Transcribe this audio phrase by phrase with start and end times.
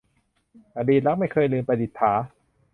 [0.77, 2.13] อดีตรักไม่เคยลืม- ประดิษฐา